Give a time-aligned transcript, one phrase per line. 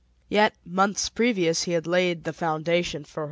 [0.29, 3.19] Yet months previous, he had laid the foundation for her mirth.